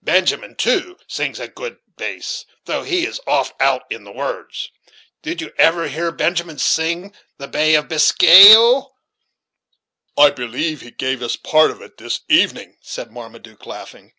[0.00, 4.70] Benjamin, too, sings a good bass, though he is often out in the words.
[5.20, 8.80] Did you ever hear Benjamin sing the 'Bay of Biscay,'?"
[10.16, 14.14] "I believe he gave us part of it this evening," said Marmaduke, laughing.